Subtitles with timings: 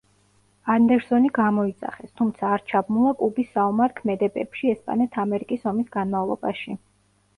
[0.75, 6.79] ანდერსონი გამოიძახეს, თუმცა არ ჩაბმულა კუბის საომარ ქმედებებში ესპანეთ-ამერიკის ომის განმავლობაში.